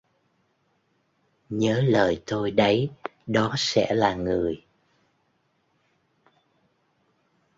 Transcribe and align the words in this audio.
Nhớ 1.49 1.81
lời 1.83 2.21
tôi 2.25 2.51
đấy 2.51 2.89
đó 3.27 3.53
sẽ 3.57 3.93
là 3.95 4.13
người 4.13 4.65